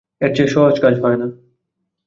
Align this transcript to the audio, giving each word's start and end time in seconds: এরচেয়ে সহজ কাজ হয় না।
এরচেয়ে 0.21 0.53
সহজ 0.55 0.75
কাজ 0.83 0.95
হয় 1.03 1.17
না। 1.17 1.27